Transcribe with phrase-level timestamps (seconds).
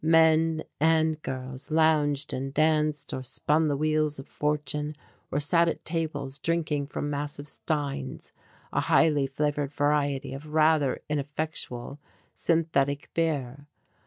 [0.03, 4.95] Men and girls lounged and danced, or spun the wheels of fortune
[5.29, 8.31] or sat at tables drinking from massive steins,
[8.73, 11.99] a highly flavoured variety of rather ineffectual
[12.33, 13.67] synthetic beer.